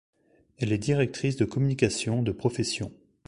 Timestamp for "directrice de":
0.79-1.45